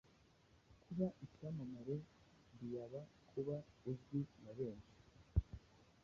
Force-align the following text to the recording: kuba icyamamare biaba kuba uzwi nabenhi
kuba 0.83 1.07
icyamamare 1.25 1.95
biaba 2.59 3.01
kuba 3.29 3.55
uzwi 3.91 4.19
nabenhi 4.43 4.89